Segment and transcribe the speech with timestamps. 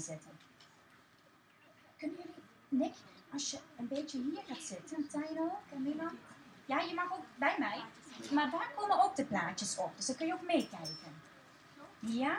[0.00, 0.30] zitten.
[1.96, 2.94] Kunnen jullie, Nick,
[3.32, 5.08] als je een beetje hier gaat zitten,
[5.72, 6.18] en Milan?
[6.66, 7.80] Ja, je mag ook bij mij.
[8.30, 11.22] Maar daar komen ook de plaatjes op, dus dan kun je ook meekijken.
[11.98, 12.38] Ja?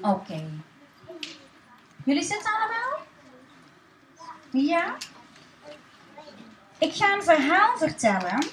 [0.00, 0.50] Oké.
[2.04, 3.06] Jullie zitten allemaal?
[4.50, 4.96] Ja?
[6.80, 8.46] Ik ga een verhaal vertellen.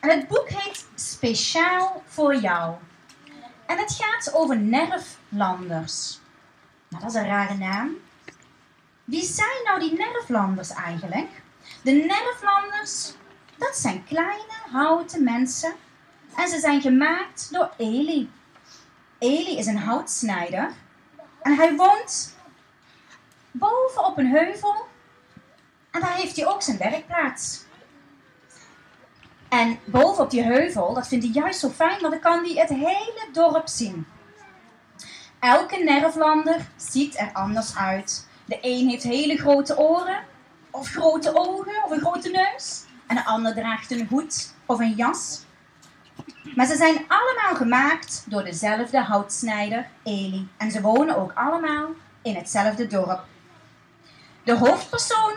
[0.00, 2.74] En het boek heet Speciaal voor jou.
[3.66, 6.20] En het gaat over nerflanders.
[6.88, 7.96] Nou, dat is een rare naam.
[9.04, 11.28] Wie zijn nou die nerflanders eigenlijk?
[11.82, 13.12] De nerflanders,
[13.56, 15.72] dat zijn kleine houten mensen.
[16.36, 18.30] En ze zijn gemaakt door Eli.
[19.18, 20.72] Eli is een houtsnijder.
[21.42, 22.36] En hij woont
[23.50, 24.90] boven op een heuvel.
[25.92, 27.64] En daar heeft hij ook zijn werkplaats.
[29.48, 32.54] En boven op die heuvel, dat vindt hij juist zo fijn, want dan kan hij
[32.54, 34.06] het hele dorp zien.
[35.40, 38.26] Elke nerflander ziet er anders uit.
[38.44, 40.24] De een heeft hele grote oren,
[40.70, 42.84] of grote ogen, of een grote neus.
[43.06, 45.44] En de ander draagt een hoed of een jas.
[46.54, 50.48] Maar ze zijn allemaal gemaakt door dezelfde houtsnijder, Eli.
[50.56, 51.88] En ze wonen ook allemaal
[52.22, 53.24] in hetzelfde dorp.
[54.44, 55.34] De hoofdpersoon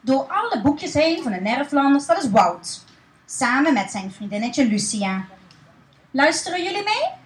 [0.00, 2.84] door alle boekjes heen van de Nerflanders, dat is Wout.
[3.26, 5.24] Samen met zijn vriendinnetje Lucia.
[6.10, 7.18] Luisteren jullie mee?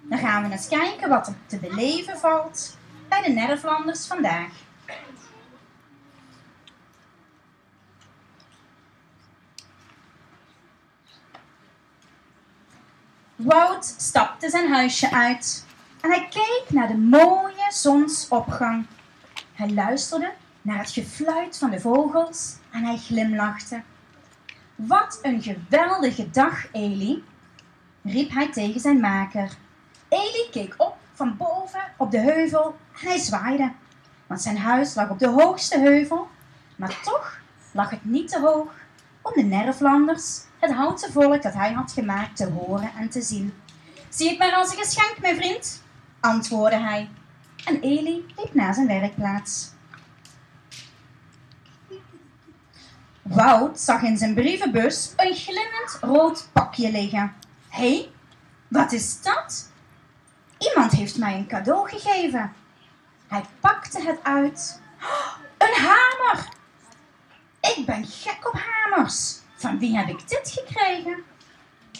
[0.00, 2.76] Dan gaan we eens kijken wat er te beleven valt
[3.08, 4.50] bij de Nerflanders vandaag.
[13.36, 15.66] Wout stapte zijn huisje uit
[16.00, 18.86] en hij keek naar de mooie zonsopgang.
[19.52, 20.32] Hij luisterde
[20.64, 23.82] naar het gefluit van de vogels en hij glimlachte.
[24.74, 27.24] Wat een geweldige dag, Eli,
[28.02, 29.50] riep hij tegen zijn maker.
[30.08, 33.72] Eli keek op van boven op de heuvel en hij zwaaide.
[34.26, 36.28] Want zijn huis lag op de hoogste heuvel,
[36.76, 37.38] maar toch
[37.72, 38.72] lag het niet te hoog
[39.22, 43.54] om de nerflanders, het houten volk dat hij had gemaakt, te horen en te zien.
[44.08, 45.82] Zie het maar als een geschenk, mijn vriend,
[46.20, 47.10] antwoordde hij.
[47.64, 49.73] En Eli liep naar zijn werkplaats.
[53.24, 57.34] Wout zag in zijn brievenbus een glimmend rood pakje liggen.
[57.68, 58.10] Hé, hey,
[58.68, 59.70] wat is dat?
[60.58, 62.52] Iemand heeft mij een cadeau gegeven.
[63.26, 64.80] Hij pakte het uit.
[65.58, 66.48] Een hamer!
[67.60, 69.38] Ik ben gek op hamers.
[69.54, 71.24] Van wie heb ik dit gekregen?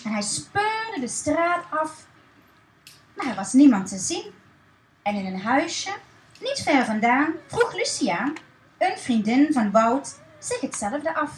[0.05, 2.07] En hij speurde de straat af.
[3.15, 4.33] Maar er was niemand te zien.
[5.03, 5.93] En in een huisje,
[6.41, 8.33] niet ver vandaan, vroeg Lucia,
[8.79, 11.31] een vriendin van Wout, zich hetzelfde af.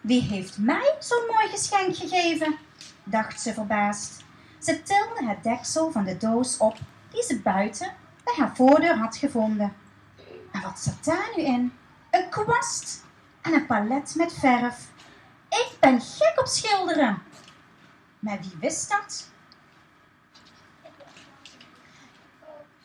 [0.00, 2.58] Wie heeft mij zo'n mooi geschenk gegeven?
[3.04, 4.24] dacht ze verbaasd.
[4.58, 6.76] Ze tilde het deksel van de doos op
[7.10, 9.76] die ze buiten bij haar voordeur had gevonden.
[10.52, 11.72] En wat zat daar nu in?
[12.10, 13.04] Een kwast
[13.40, 14.86] en een palet met verf.
[15.48, 17.22] Ik ben gek op schilderen.
[18.18, 19.30] Maar wie wist dat?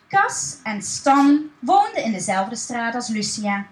[0.08, 3.66] Cas en Stan woonden in dezelfde straat als Lucia.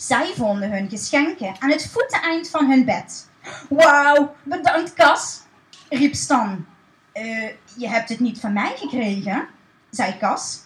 [0.00, 3.28] Zij vonden hun geschenken aan het voeteneind van hun bed.
[3.68, 5.42] Wauw, bedankt Cas,
[5.88, 6.66] riep Stan.
[7.14, 9.48] Uh, je hebt het niet van mij gekregen,
[9.90, 10.62] zei Cas.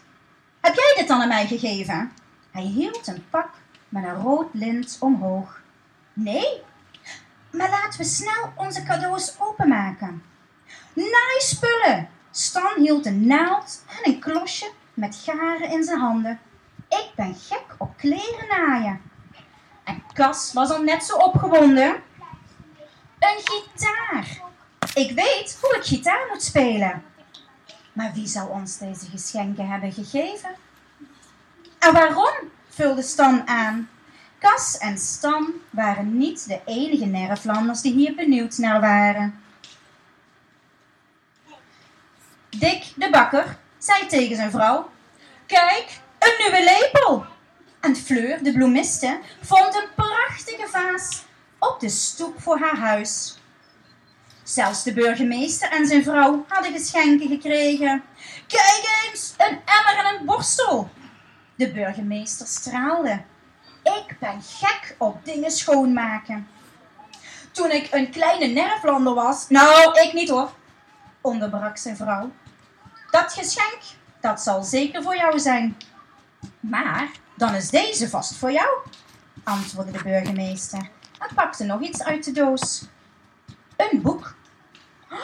[0.60, 2.12] Heb jij dit dan aan mij gegeven?
[2.50, 3.50] Hij hield een pak
[3.88, 5.60] met een rood lint omhoog.
[6.12, 6.62] Nee,
[7.50, 10.22] maar laten we snel onze cadeaus openmaken.
[10.92, 12.08] Naaispullen!
[12.30, 16.40] Stan hield een naald en een klosje met garen in zijn handen.
[16.88, 19.12] Ik ben gek op kleren naaien.
[19.84, 22.02] En Cas was al net zo opgewonden.
[23.18, 24.42] Een gitaar.
[24.94, 27.04] Ik weet hoe ik gitaar moet spelen.
[27.92, 30.50] Maar wie zou ons deze geschenken hebben gegeven?
[31.78, 32.34] En waarom?
[32.68, 33.88] vulde Stan aan.
[34.38, 39.42] Cas en Stan waren niet de enige nerflanders die hier benieuwd naar waren.
[42.48, 44.90] Dick de bakker zei tegen zijn vrouw:
[45.46, 47.26] Kijk, een nieuwe lepel!
[47.84, 51.24] En Fleur, de bloemiste, vond een prachtige vaas
[51.58, 53.38] op de stoep voor haar huis.
[54.42, 58.02] Zelfs de burgemeester en zijn vrouw hadden geschenken gekregen.
[58.46, 60.90] Kijk eens, een emmer en een borstel.
[61.56, 63.22] De burgemeester straalde.
[63.82, 66.48] Ik ben gek op dingen schoonmaken.
[67.50, 70.52] Toen ik een kleine nerflander was, nou, ik niet hoor,
[71.20, 72.30] onderbrak zijn vrouw.
[73.10, 73.80] Dat geschenk,
[74.20, 75.76] dat zal zeker voor jou zijn.
[76.60, 78.68] Maar dan is deze vast voor jou.
[79.44, 82.88] antwoordde de burgemeester en pakte nog iets uit de doos.
[83.76, 84.34] Een boek.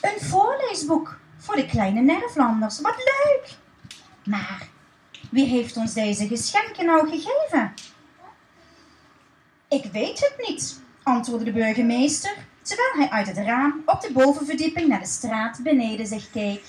[0.00, 2.80] Een voorleesboek voor de kleine Nervlanders.
[2.80, 3.56] Wat leuk!
[4.24, 4.68] Maar
[5.30, 7.74] wie heeft ons deze geschenken nou gegeven?
[9.68, 14.88] Ik weet het niet, antwoordde de burgemeester, terwijl hij uit het raam op de bovenverdieping
[14.88, 16.64] naar de straat beneden zich keek.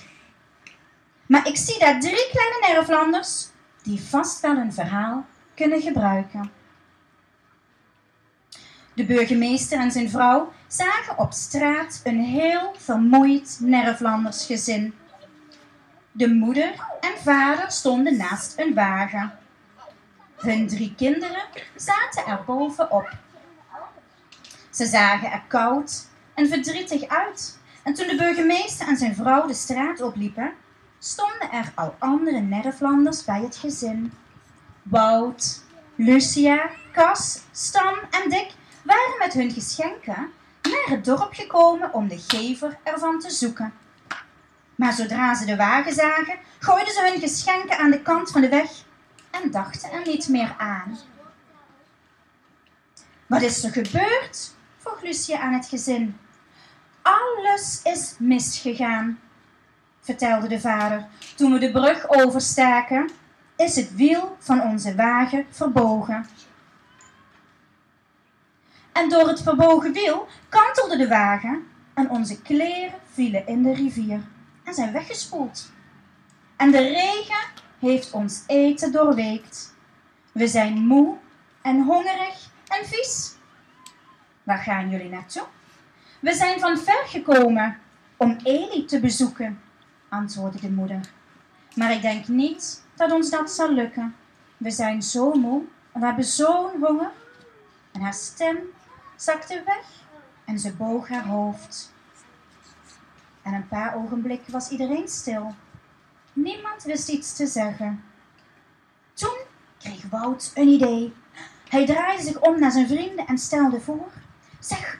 [1.25, 3.50] Maar ik zie daar drie kleine Nervlanders
[3.83, 5.25] die vast wel een verhaal
[5.55, 6.51] kunnen gebruiken.
[8.93, 14.93] De burgemeester en zijn vrouw zagen op straat een heel vermoeid Nervlandersgezin.
[16.11, 19.37] De moeder en vader stonden naast een wagen.
[20.35, 21.43] Hun drie kinderen
[21.75, 23.09] zaten er bovenop.
[24.69, 27.59] Ze zagen er koud en verdrietig uit.
[27.83, 30.53] En toen de burgemeester en zijn vrouw de straat opliepen,
[31.03, 34.13] stonden er al andere Nederlanders bij het gezin.
[34.83, 35.63] Wout,
[35.95, 38.51] Lucia, Cas, Stan en Dick
[38.83, 40.31] waren met hun geschenken
[40.61, 43.73] naar het dorp gekomen om de gever ervan te zoeken.
[44.75, 48.49] Maar zodra ze de wagen zagen, gooiden ze hun geschenken aan de kant van de
[48.49, 48.71] weg
[49.31, 50.97] en dachten er niet meer aan.
[53.27, 54.53] Wat is er gebeurd?
[54.77, 56.17] vroeg Lucia aan het gezin.
[57.01, 59.19] Alles is misgegaan,
[60.01, 61.07] vertelde de vader.
[61.35, 63.09] Toen we de brug overstaken,
[63.55, 66.25] is het wiel van onze wagen verbogen.
[68.91, 74.21] En door het verbogen wiel kantelde de wagen en onze kleren vielen in de rivier
[74.63, 75.71] en zijn weggespoeld.
[76.55, 77.45] En de regen
[77.79, 79.75] heeft ons eten doorweekt.
[80.31, 81.15] We zijn moe
[81.61, 83.35] en hongerig en vies.
[84.43, 85.45] Waar gaan jullie naartoe?
[86.19, 87.77] We zijn van ver gekomen
[88.17, 89.61] om Eli te bezoeken,
[90.11, 90.99] antwoordde de moeder.
[91.75, 94.15] Maar ik denk niet dat ons dat zal lukken.
[94.57, 97.11] We zijn zo moe en we hebben zo'n honger.
[97.91, 98.57] En haar stem
[99.15, 99.85] zakte weg
[100.45, 101.93] en ze boog haar hoofd.
[103.41, 105.55] En een paar ogenblikken was iedereen stil.
[106.33, 108.03] Niemand wist iets te zeggen.
[109.13, 109.37] Toen
[109.77, 111.13] kreeg Wout een idee.
[111.69, 114.11] Hij draaide zich om naar zijn vrienden en stelde voor:
[114.59, 114.99] Zeg,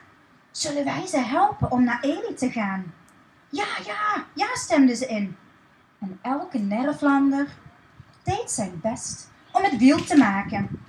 [0.51, 2.93] zullen wij ze helpen om naar Eli te gaan?
[3.51, 5.37] Ja, ja, ja, stemden ze in.
[5.99, 7.47] En elke Nervlander
[8.23, 10.83] deed zijn best om het wiel te maken.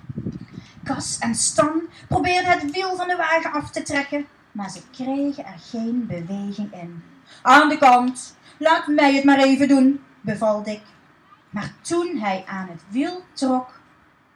[0.83, 5.45] Kas en Stan probeerden het wiel van de wagen af te trekken, maar ze kregen
[5.45, 7.03] er geen beweging in.
[7.41, 10.81] Aan de kant, laat mij het maar even doen, beval Dick.
[11.49, 13.79] Maar toen hij aan het wiel trok,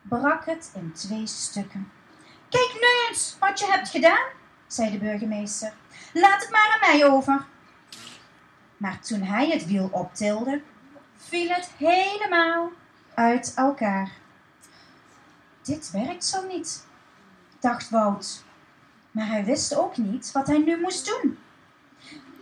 [0.01, 1.91] brak het in twee stukken.
[2.50, 4.25] Kijk nu eens wat je hebt gedaan,
[4.68, 5.74] zei de burgemeester.
[6.13, 7.45] Laat het maar aan mij over.
[8.77, 10.62] Maar toen hij het wiel optilde,
[11.15, 12.69] viel het helemaal
[13.13, 14.12] uit elkaar.
[15.62, 16.85] Dit werkt zo niet,
[17.59, 18.44] dacht Wout.
[19.12, 21.39] Maar hij wist ook niet wat hij nu moest doen.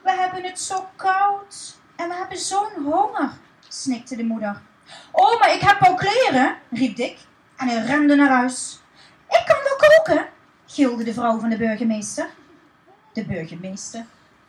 [0.04, 3.32] We hebben het zo koud en we hebben zo'n honger,
[3.68, 4.62] snikte de moeder.
[5.12, 7.18] Oh, maar ik heb al kleren, riep Dick
[7.56, 8.80] en hij rende naar huis.
[9.30, 10.30] Ik kan wel koken,
[10.66, 12.30] gilde de vrouw van de burgemeester.
[13.14, 14.06] De burgemeester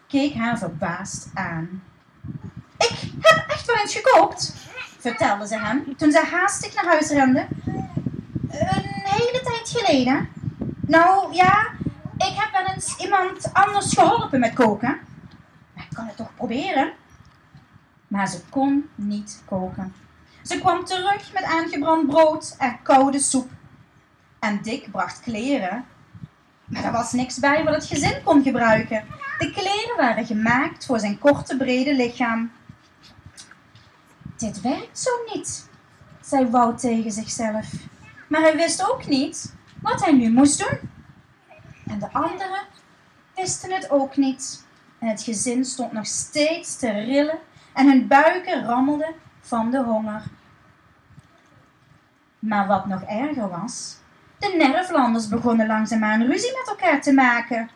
[0.09, 1.83] keek haar verbaasd aan.
[2.79, 4.55] Ik heb echt wel eens gekookt,
[4.99, 7.47] vertelde ze hem toen zij haastig naar huis rende.
[8.49, 10.29] Een hele tijd geleden.
[10.81, 11.67] Nou ja,
[12.17, 14.99] ik heb wel eens iemand anders geholpen met koken.
[15.75, 16.93] Maar ik kan het toch proberen?
[18.09, 19.95] Maar ze kon niet koken.
[20.43, 23.51] Ze kwam terug met aangebrand brood en koude soep.
[24.39, 25.85] En Dick bracht kleren.
[26.65, 29.05] Maar er was niks bij wat het gezin kon gebruiken.
[29.39, 32.53] De kleren waren gemaakt voor zijn korte, brede lichaam.
[34.37, 35.69] Dit werkt zo niet,
[36.21, 37.73] zei Wout tegen zichzelf.
[38.29, 40.91] Maar hij wist ook niet wat hij nu moest doen.
[41.87, 42.63] En de anderen
[43.35, 44.65] wisten het ook niet.
[44.99, 47.39] En het gezin stond nog steeds te rillen
[47.75, 50.23] en hun buiken rammelden van de honger.
[52.39, 53.97] Maar wat nog erger was,
[54.39, 57.71] de Nervlanders begonnen langzaamaan ruzie met elkaar te maken.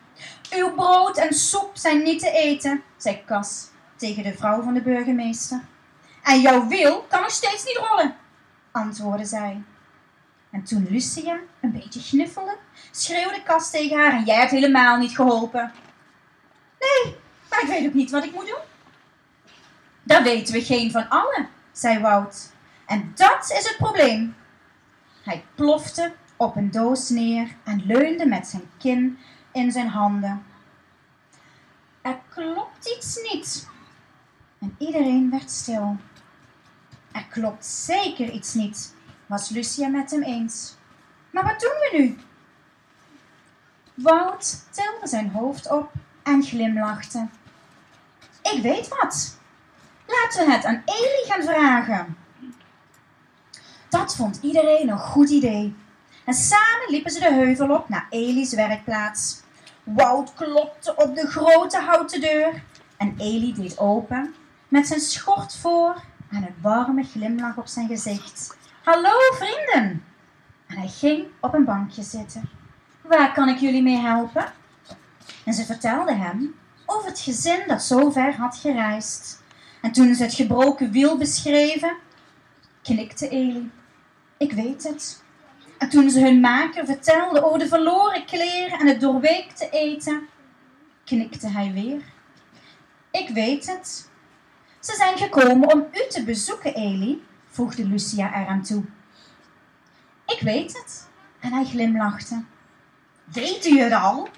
[0.51, 4.81] Uw brood en soep zijn niet te eten, zei Cas tegen de vrouw van de
[4.81, 5.61] burgemeester.
[6.23, 8.15] En jouw wiel kan nog steeds niet rollen,
[8.71, 9.61] antwoordde zij.
[10.51, 12.57] En toen Lucia een beetje gniffelde,
[12.91, 15.71] schreeuwde Cas tegen haar en jij hebt helemaal niet geholpen.
[16.79, 17.15] Nee,
[17.49, 18.69] maar ik weet ook niet wat ik moet doen.
[20.03, 22.51] Dat weten we geen van allen, zei Wout.
[22.85, 24.35] En dat is het probleem.
[25.23, 29.19] Hij plofte op een doos neer en leunde met zijn kin
[29.51, 30.45] in zijn handen.
[32.01, 33.67] Er klopt iets niet.
[34.59, 35.97] En iedereen werd stil.
[37.11, 40.75] Er klopt zeker iets niet, was Lucia met hem eens.
[41.29, 42.17] Maar wat doen we nu?
[43.93, 45.91] Wout tilde zijn hoofd op
[46.23, 47.27] en glimlachte.
[48.41, 49.37] Ik weet wat.
[50.05, 52.17] Laten we het aan Eli gaan vragen.
[53.89, 55.75] Dat vond iedereen een goed idee.
[56.25, 59.40] En samen liepen ze de heuvel op naar Eli's werkplaats.
[59.83, 62.63] Wout klopte op de grote houten deur
[62.97, 64.33] en Eli deed open
[64.67, 68.57] met zijn schort voor en een warme glimlach op zijn gezicht.
[68.83, 70.03] Hallo vrienden!
[70.67, 72.49] En hij ging op een bankje zitten.
[73.01, 74.53] Waar kan ik jullie mee helpen?
[75.45, 79.41] En ze vertelde hem over het gezin dat zo ver had gereisd.
[79.81, 81.97] En toen ze het gebroken wiel beschreven,
[82.81, 83.71] knikte Eli.
[84.37, 85.23] Ik weet het.
[85.81, 90.27] En toen ze hun maker vertelde over de verloren kleren en het doorweekte eten,
[91.05, 92.01] knikte hij weer.
[93.11, 94.09] Ik weet het.
[94.79, 98.83] Ze zijn gekomen om u te bezoeken, Eli, voegde Lucia eraan toe.
[100.25, 101.07] Ik weet het.
[101.39, 102.43] En hij glimlachte.
[103.23, 104.29] Weet u het al?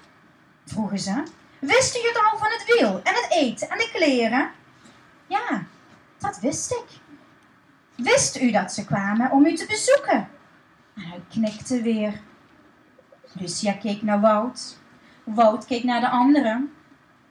[0.64, 1.22] vroegen ze.
[1.58, 4.50] Wist u het al van het wiel en het eten en de kleren?
[5.26, 5.66] Ja,
[6.18, 6.86] dat wist ik.
[7.96, 10.33] Wist u dat ze kwamen om u te bezoeken?
[10.94, 12.20] En hij knikte weer.
[13.32, 14.78] Lucia keek naar Wout.
[15.24, 16.72] Wout keek naar de anderen.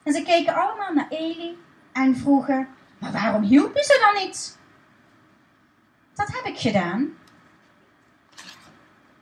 [0.04, 1.58] En ze keken allemaal naar Eli
[1.92, 2.68] en vroegen:
[2.98, 4.58] Maar waarom hielpen ze dan niet?
[6.14, 7.14] Dat heb ik gedaan.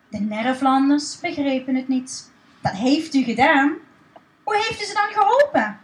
[0.10, 2.32] De Nerflanders begrepen het niet.
[2.62, 3.78] Dat heeft u gedaan.
[4.44, 5.80] Hoe heeft u ze dan geholpen?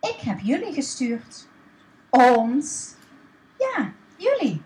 [0.00, 1.46] Ik heb jullie gestuurd.
[2.10, 2.94] Ons?
[3.58, 4.62] Ja, jullie.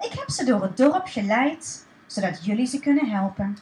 [0.00, 3.58] Ik heb ze door het dorp geleid, zodat jullie ze kunnen helpen.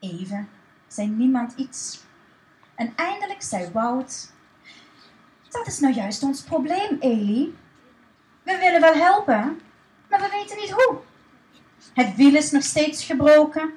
[0.00, 0.48] Even
[0.88, 2.00] zei niemand iets.
[2.74, 4.32] En eindelijk zei Wout:
[5.48, 7.56] Dat is nou juist ons probleem, Eli.
[8.42, 9.60] We willen wel helpen,
[10.08, 10.96] maar we weten niet hoe.
[11.94, 13.74] Het wiel is nog steeds gebroken.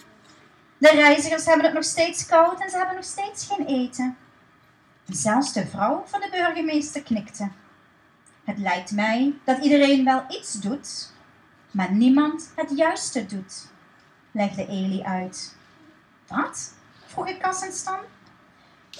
[0.78, 4.18] De reizigers hebben het nog steeds koud en ze hebben nog steeds geen eten.
[5.06, 7.50] Zelfs de vrouw van de burgemeester knikte.
[8.44, 11.16] Het lijkt mij dat iedereen wel iets doet,
[11.72, 13.72] maar niemand het juiste doet,
[14.32, 15.56] legde Eli uit.
[16.28, 16.74] Wat?
[17.06, 18.00] vroeg ik en.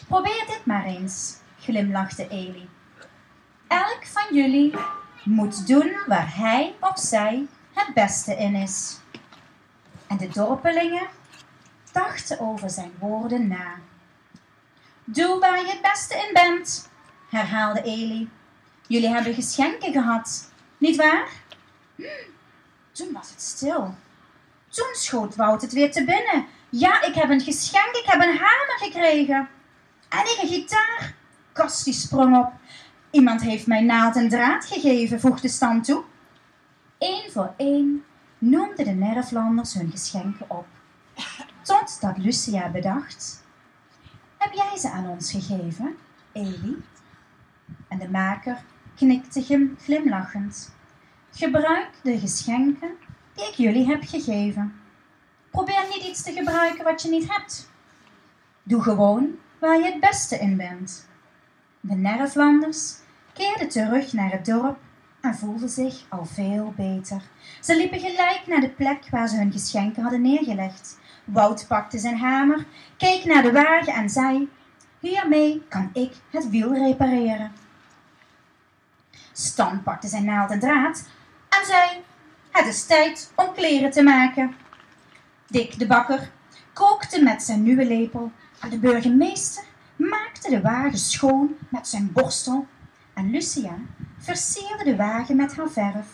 [0.08, 2.70] Probeer dit maar eens, glimlachte Eli.
[3.68, 4.74] Elk van jullie
[5.24, 9.00] moet doen waar hij of zij het beste in is.
[10.08, 11.08] En de dorpelingen
[11.92, 13.80] dachten over zijn woorden na.
[15.04, 16.90] Doe waar je het beste in bent,
[17.30, 18.30] herhaalde Eli.
[18.88, 21.30] Jullie hebben geschenken gehad, niet waar?
[21.96, 22.04] Hm,
[22.98, 23.96] toen was het stil.
[24.70, 26.46] Toen schoot Wout het weer te binnen.
[26.70, 29.50] Ja, ik heb een geschenk, ik heb een hamer gekregen.
[30.10, 31.16] En ik een gitaar.
[31.52, 32.52] Kast sprong op.
[33.12, 36.04] Iemand heeft mij naald en draad gegeven, voegde Stan toe.
[36.98, 38.04] Eén voor één
[38.38, 40.68] noemden de Nerflanders hun geschenken op.
[41.62, 43.44] Totdat Lucia bedacht:
[44.38, 45.98] Heb jij ze aan ons gegeven,
[46.32, 46.84] Eli?
[47.88, 48.64] En de maker
[48.96, 50.76] knikte glimlachend.
[51.38, 52.90] Gebruik de geschenken
[53.34, 54.74] die ik jullie heb gegeven.
[55.52, 57.70] Probeer niet iets te gebruiken wat je niet hebt.
[58.64, 61.08] Doe gewoon waar je het beste in bent.
[61.80, 62.96] De Nerflanders
[63.34, 64.78] keerden terug naar het dorp
[65.22, 67.22] en voelden zich al veel beter.
[67.62, 71.00] Ze liepen gelijk naar de plek waar ze hun geschenken hadden neergelegd.
[71.24, 72.66] Wout pakte zijn hamer,
[72.98, 74.50] keek naar de wagen en zei:
[75.00, 77.52] Hiermee kan ik het wiel repareren.
[79.32, 81.04] Stan pakte zijn naald en draad
[81.60, 82.04] en zei:
[82.52, 84.56] Het is tijd om kleren te maken.
[85.48, 86.32] Dick de bakker
[86.74, 89.64] kookte met zijn nieuwe lepel en de burgemeester
[89.96, 92.68] maakte de wagen schoon met zijn borstel
[93.14, 93.78] en Lucia
[94.18, 96.08] versierde de wagen met haar verf.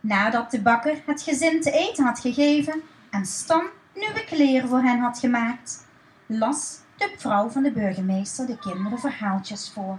[0.00, 4.98] Nadat de bakker het gezin te eten had gegeven en Stan nieuwe kleren voor hen
[4.98, 5.86] had gemaakt,
[6.26, 9.98] las de vrouw van de burgemeester de kinderen verhaaltjes voor.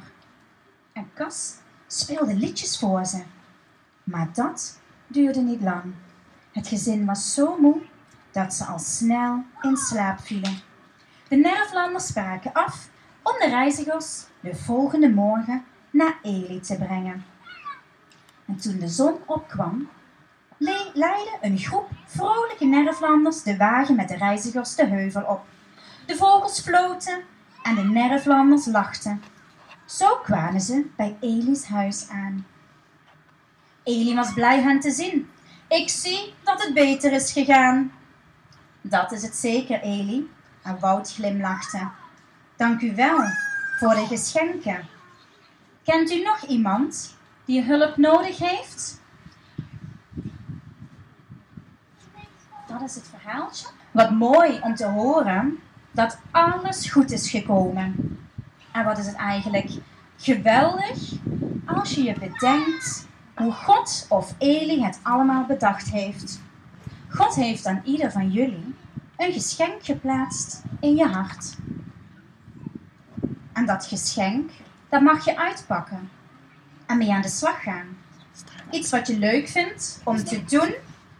[0.93, 1.55] En Cas
[1.87, 3.23] speelde liedjes voor ze.
[4.07, 5.93] Maar dat duurde niet lang.
[6.51, 7.81] Het gezin was zo moe
[8.31, 10.59] dat ze al snel in slaap vielen.
[11.27, 12.89] De Nerflanders spraken af
[13.23, 17.25] om de reizigers de volgende morgen naar Eli te brengen.
[18.45, 19.89] En toen de zon opkwam,
[20.93, 25.45] leidde een groep vrolijke Nerflanders de wagen met de reizigers de heuvel op.
[26.05, 27.21] De vogels floten
[27.63, 29.21] en de Nerflanders lachten.
[29.85, 32.45] Zo kwamen ze bij Eli's huis aan.
[33.87, 35.29] Eli was blij hen te zien.
[35.67, 37.91] Ik zie dat het beter is gegaan.
[38.81, 40.29] Dat is het zeker, Eli.
[40.63, 41.89] En Wout glimlachte.
[42.55, 43.19] Dank u wel
[43.79, 44.87] voor de geschenken.
[45.83, 49.01] Kent u nog iemand die hulp nodig heeft?
[52.83, 53.67] is het verhaaltje?
[53.91, 55.59] Wat mooi om te horen
[55.91, 58.19] dat alles goed is gekomen.
[58.71, 59.71] En wat is het eigenlijk
[60.17, 61.11] geweldig
[61.65, 63.06] als je je bedenkt
[63.37, 66.41] hoe God of Eli het allemaal bedacht heeft.
[67.09, 68.75] God heeft aan ieder van jullie
[69.17, 71.55] een geschenk geplaatst in je hart.
[73.53, 74.51] En dat geschenk,
[74.89, 76.09] dat mag je uitpakken
[76.85, 77.97] en mee aan de slag gaan.
[78.71, 80.73] Iets wat je leuk vindt om te doen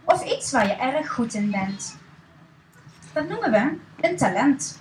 [0.04, 1.96] of iets waar je erg goed in bent.
[3.12, 4.78] Dat noemen we een talent.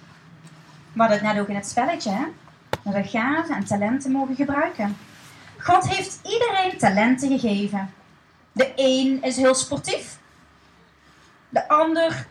[0.93, 2.25] We hadden het net ook in het spelletje, hè?
[2.83, 4.95] Dat we gaven en talenten mogen gebruiken.
[5.57, 7.93] God heeft iedereen talenten gegeven.
[8.51, 10.19] De een is heel sportief.
[11.49, 12.27] De ander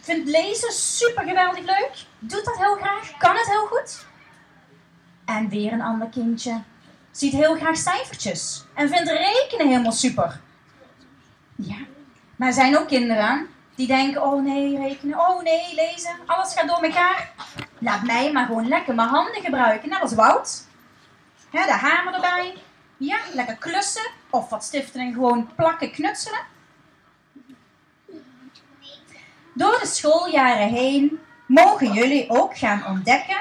[0.00, 1.90] vindt lezen super geweldig leuk.
[2.18, 3.16] Doet dat heel graag.
[3.18, 4.06] Kan het heel goed.
[5.24, 6.62] En weer een ander kindje
[7.10, 8.64] ziet heel graag cijfertjes.
[8.74, 10.40] En vindt rekenen helemaal super.
[11.56, 11.76] Ja,
[12.36, 16.68] maar er zijn ook kinderen die denken, oh nee, rekenen, oh nee, lezen, alles gaat
[16.68, 17.32] door elkaar.
[17.78, 20.68] Laat mij maar gewoon lekker mijn handen gebruiken, net als Wout.
[21.50, 22.54] De hamer erbij.
[22.96, 26.40] Ja, lekker klussen of wat stiften en gewoon plakken, knutselen.
[29.54, 33.40] Door de schooljaren heen mogen jullie ook gaan ontdekken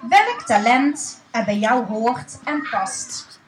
[0.00, 3.40] welk talent er bij jou hoort en past.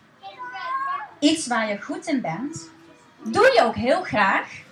[1.18, 2.70] Iets waar je goed in bent,
[3.22, 4.62] doe je ook heel graag.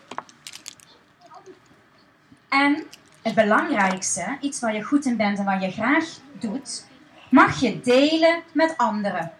[2.49, 2.87] En
[3.23, 6.88] het belangrijkste, iets waar je goed in bent en waar je graag doet,
[7.31, 9.33] mag je delen met anderen.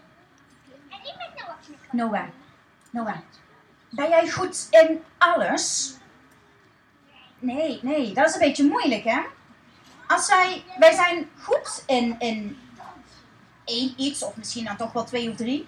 [1.91, 2.25] Noah,
[2.91, 3.17] Noah,
[3.91, 5.97] ben jij goed in alles?
[7.39, 9.21] Nee, nee, dat is een beetje moeilijk, hè?
[10.07, 12.59] Als wij, wij zijn goed in, in
[13.65, 15.67] één iets, of misschien dan toch wel twee of drie.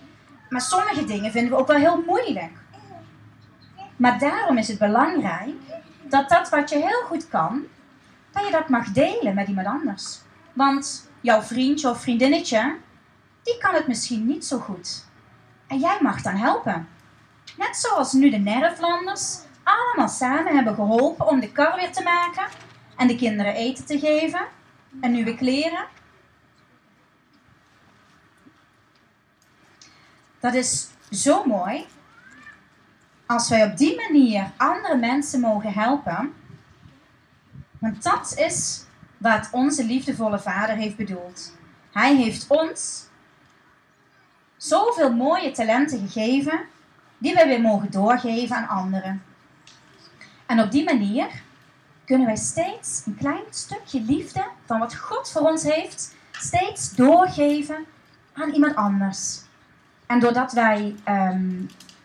[0.48, 2.52] Maar sommige dingen vinden we ook wel heel moeilijk.
[3.96, 5.54] Maar daarom is het belangrijk
[6.02, 7.64] dat dat wat je heel goed kan,
[8.30, 10.18] dat je dat mag delen met iemand anders.
[10.52, 12.76] Want jouw vriendje of vriendinnetje,
[13.42, 15.04] die kan het misschien niet zo goed.
[15.66, 16.88] En jij mag dan helpen.
[17.56, 22.46] Net zoals nu de Nerflanders allemaal samen hebben geholpen om de kar weer te maken
[22.96, 24.46] en de kinderen eten te geven
[25.00, 25.86] en nieuwe kleren.
[30.40, 31.86] Dat is zo mooi
[33.26, 36.34] als wij op die manier andere mensen mogen helpen.
[37.78, 38.84] Want dat is
[39.20, 41.52] wat onze liefdevolle Vader heeft bedoeld.
[41.92, 43.06] Hij heeft ons
[44.56, 46.60] zoveel mooie talenten gegeven
[47.18, 49.22] die wij weer mogen doorgeven aan anderen.
[50.46, 51.26] En op die manier
[52.04, 57.84] kunnen wij steeds een klein stukje liefde van wat God voor ons heeft, steeds doorgeven
[58.32, 59.40] aan iemand anders.
[60.06, 61.62] En doordat wij ehm,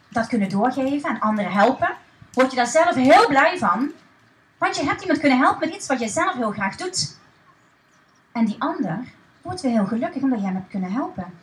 [0.09, 1.89] dat kunnen doorgeven en anderen helpen,
[2.33, 3.91] word je daar zelf heel blij van.
[4.57, 7.17] Want je hebt iemand kunnen helpen met iets wat je zelf heel graag doet.
[8.31, 8.99] En die ander
[9.41, 11.33] wordt weer heel gelukkig omdat je hem hebt kunnen helpen.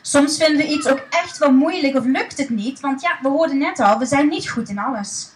[0.00, 3.28] Soms vinden we iets ook echt wel moeilijk of lukt het niet, want ja, we
[3.28, 5.32] hoorden net al, we zijn niet goed in alles.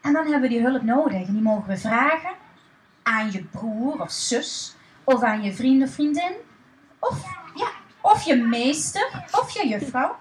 [0.00, 2.30] En dan hebben we die hulp nodig en die mogen we vragen
[3.02, 6.32] aan je broer of zus, of aan je vriend of vriendin,
[6.98, 7.22] of,
[7.54, 7.68] ja,
[8.00, 10.16] of je meester of je juffrouw.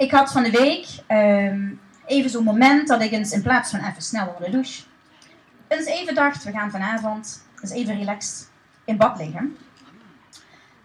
[0.00, 3.80] Ik had van de week um, even zo'n moment dat ik eens in plaats van
[3.80, 4.82] even snel onder de douche,
[5.68, 8.50] eens even dacht, we gaan vanavond eens even relaxed
[8.84, 9.56] in bad liggen.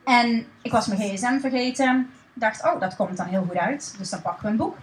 [0.04, 2.10] En ik was mijn gsm vergeten.
[2.34, 3.95] dacht, oh, dat komt dan heel goed uit.
[3.97, 4.78] Dus dan pakken we een boek.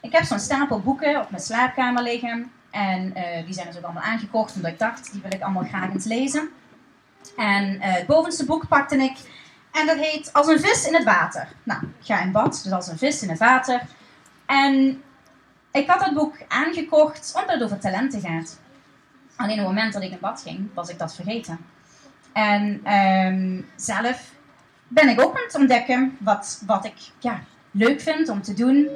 [0.00, 2.50] Ik heb zo'n stapel boeken op mijn slaapkamer liggen.
[2.70, 5.64] En uh, die zijn dus ook allemaal aangekocht, omdat ik dacht, die wil ik allemaal
[5.64, 6.48] graag eens lezen.
[7.36, 9.16] En uh, het bovenste boek pakte ik.
[9.72, 11.48] En dat heet Als een vis in het water.
[11.62, 13.82] Nou, ik ga in bad, dus als een vis in het water.
[14.46, 15.02] En
[15.72, 18.58] ik had dat boek aangekocht omdat het over talenten gaat.
[19.36, 21.58] Alleen op het moment dat ik in bad ging, was ik dat vergeten.
[22.32, 24.30] En um, zelf
[24.88, 28.88] ben ik ook aan het ontdekken wat, wat ik ja, leuk vind om te doen.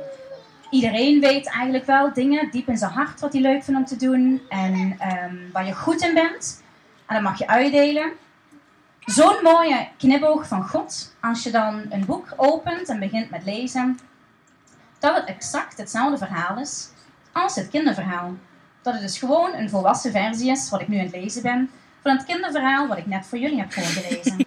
[0.71, 4.07] Iedereen weet eigenlijk wel dingen diep in zijn hart wat hij leuk vindt om te
[4.07, 6.63] doen en um, waar je goed in bent.
[7.07, 8.13] En dat mag je uitdelen.
[9.05, 13.99] Zo'n mooie knipoog van God, als je dan een boek opent en begint met lezen,
[14.99, 16.89] dat het exact hetzelfde verhaal is
[17.33, 18.35] als het kinderverhaal.
[18.83, 21.71] Dat het dus gewoon een volwassen versie is, wat ik nu aan het lezen ben,
[22.03, 24.47] van het kinderverhaal wat ik net voor jullie heb voorgelezen.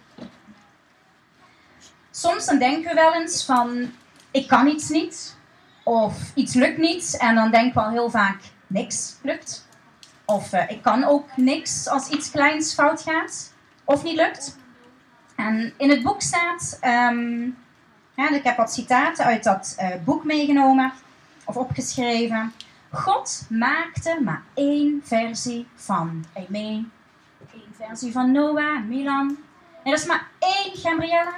[2.10, 3.92] Soms dan denken we wel eens van,
[4.30, 5.36] ik kan iets niet.
[5.84, 7.16] Of iets lukt niet.
[7.18, 9.68] En dan denken we al heel vaak, niks lukt.
[10.24, 13.54] Of uh, ik kan ook niks als iets kleins fout gaat.
[13.86, 14.56] Of niet lukt.
[15.36, 17.56] En in het boek staat, um,
[18.14, 20.92] ja, ik heb wat citaten uit dat uh, boek meegenomen.
[21.44, 22.52] of opgeschreven.
[22.90, 26.92] God maakte maar één versie van Amen.
[27.52, 29.36] Eén versie van Noah, Milan.
[29.84, 31.34] Er is maar één Gabriella.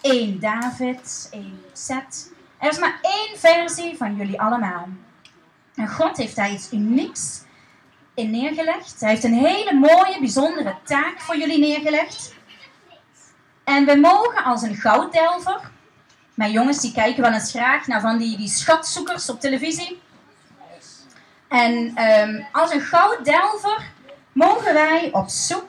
[0.00, 2.32] Één David, één Seth.
[2.58, 4.88] Er is maar één versie van jullie allemaal.
[5.74, 7.42] En God heeft daar iets unieks
[8.16, 9.00] in neergelegd.
[9.00, 12.34] Hij heeft een hele mooie, bijzondere taak voor jullie neergelegd.
[13.64, 15.60] En we mogen als een gouddelver,
[16.34, 20.00] mijn jongens die kijken wel eens graag naar van die, die schatzoekers op televisie.
[21.48, 23.90] En ehm, als een gouddelver
[24.32, 25.68] mogen wij op zoek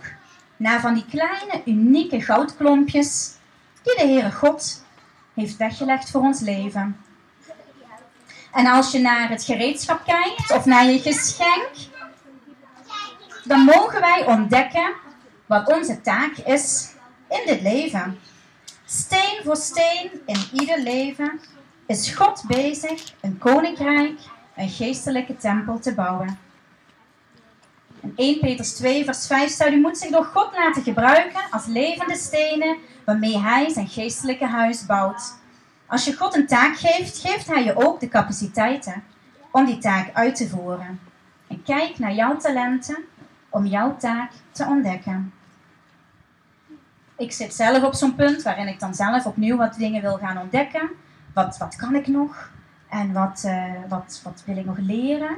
[0.58, 3.32] naar van die kleine, unieke goudklompjes
[3.84, 4.84] die de Heere God
[5.34, 7.02] heeft weggelegd voor ons leven.
[8.52, 11.70] En als je naar het gereedschap kijkt of naar je geschenk,
[13.48, 14.94] dan mogen wij ontdekken
[15.46, 16.92] wat onze taak is
[17.30, 18.20] in dit leven.
[18.86, 21.40] Steen voor steen in ieder leven
[21.86, 24.20] is God bezig een koninkrijk,
[24.56, 26.40] een geestelijke tempel te bouwen.
[28.02, 31.66] In 1 Petrus 2, vers 5 staat: U moet zich door God laten gebruiken als
[31.66, 35.36] levende stenen waarmee Hij zijn geestelijke huis bouwt.
[35.86, 39.04] Als je God een taak geeft, geeft Hij je ook de capaciteiten
[39.52, 41.00] om die taak uit te voeren.
[41.48, 43.06] En kijk naar jouw talenten
[43.58, 45.34] om jouw taak te ontdekken.
[47.18, 50.38] Ik zit zelf op zo'n punt waarin ik dan zelf opnieuw wat dingen wil gaan
[50.38, 50.90] ontdekken.
[51.34, 52.52] Wat, wat kan ik nog?
[52.90, 55.36] En wat, uh, wat, wat wil ik nog leren?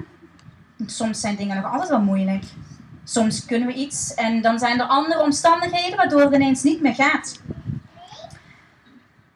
[0.86, 2.44] Soms zijn dingen nog altijd wel moeilijk.
[3.04, 6.96] Soms kunnen we iets en dan zijn er andere omstandigheden waardoor het ineens niet meer
[6.96, 7.42] gaat.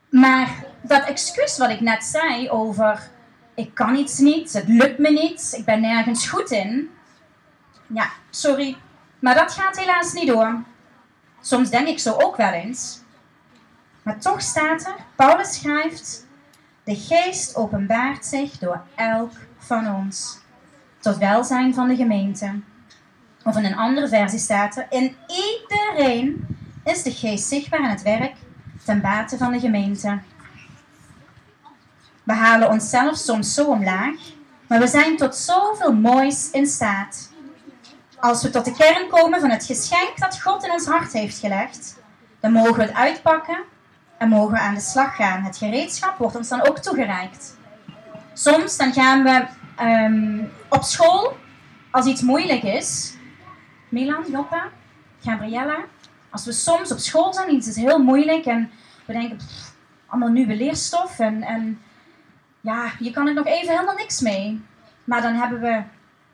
[0.09, 3.11] Maar dat excuus wat ik net zei over
[3.55, 6.89] ik kan iets niet, het lukt me niet, ik ben nergens goed in.
[7.87, 8.77] Ja, sorry,
[9.19, 10.63] maar dat gaat helaas niet door.
[11.41, 13.01] Soms denk ik zo ook wel eens.
[14.03, 16.27] Maar toch staat er, Paulus schrijft,
[16.83, 20.39] de geest openbaart zich door elk van ons,
[20.99, 22.59] tot welzijn van de gemeente.
[23.43, 26.47] Of in een andere versie staat er, in iedereen
[26.83, 28.35] is de geest zichtbaar aan het werk
[28.85, 30.19] ten bate van de gemeente.
[32.23, 34.15] We halen onszelf soms zo omlaag,
[34.67, 37.32] maar we zijn tot zoveel moois in staat.
[38.23, 41.39] Als we tot de kern komen van het geschenk dat God in ons hart heeft
[41.39, 41.99] gelegd,
[42.39, 43.63] dan mogen we het uitpakken
[44.17, 45.43] en mogen we aan de slag gaan.
[45.43, 47.57] Het gereedschap wordt ons dan ook toegereikt.
[48.33, 49.45] Soms dan gaan we
[49.83, 51.37] um, op school,
[51.91, 53.13] als iets moeilijk is,
[53.89, 54.69] Milan, Joppa,
[55.23, 55.77] Gabriella,
[56.29, 58.71] als we soms op school zijn, iets is heel moeilijk en
[59.05, 59.73] we denken, pff,
[60.07, 61.81] allemaal nieuwe leerstof en, en
[62.61, 64.61] ja, je kan er nog even helemaal niks mee.
[65.03, 65.81] Maar dan hebben we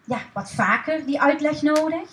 [0.09, 2.09] ja, wat vaker die uitleg nodig.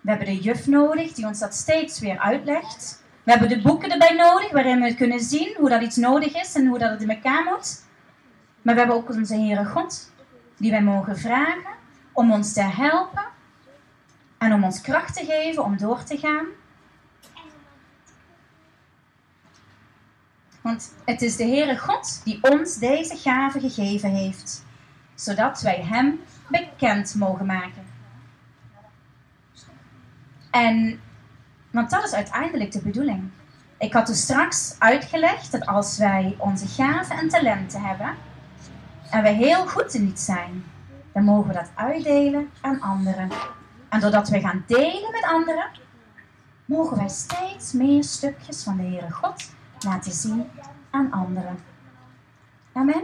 [0.00, 3.02] We hebben de juf nodig die ons dat steeds weer uitlegt.
[3.22, 6.54] We hebben de boeken erbij nodig waarin we kunnen zien hoe dat iets nodig is
[6.54, 7.82] en hoe dat het in elkaar moet.
[8.62, 10.12] Maar we hebben ook onze Heere God
[10.56, 11.72] die wij mogen vragen
[12.12, 13.24] om ons te helpen
[14.38, 16.46] en om ons kracht te geven om door te gaan.
[20.60, 24.64] Want het is de Heere God die ons deze gave gegeven heeft,
[25.14, 27.82] zodat wij Hem bekend mogen maken.
[30.50, 31.00] En,
[31.70, 33.30] want dat is uiteindelijk de bedoeling.
[33.78, 38.14] Ik had dus straks uitgelegd dat als wij onze gaven en talenten hebben
[39.10, 40.64] en we heel goed in iets zijn,
[41.12, 43.30] dan mogen we dat uitdelen aan anderen.
[43.88, 45.70] En doordat we gaan delen met anderen,
[46.64, 50.50] mogen wij steeds meer stukjes van de Heere God laten zien
[50.90, 51.58] aan anderen.
[52.72, 53.02] Amen.